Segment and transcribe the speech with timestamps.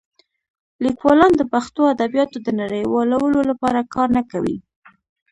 [0.83, 4.57] لیکوالان د پښتو ادبیاتو د نړیوالولو لپاره کار نه کوي.